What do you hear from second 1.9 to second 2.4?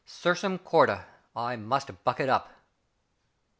buck it